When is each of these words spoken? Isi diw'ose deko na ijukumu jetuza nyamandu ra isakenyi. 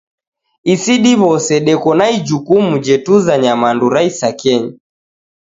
Isi 0.73 0.93
diw'ose 1.03 1.55
deko 1.67 1.89
na 1.97 2.05
ijukumu 2.17 2.73
jetuza 2.85 3.33
nyamandu 3.43 3.85
ra 3.93 4.01
isakenyi. 4.11 4.71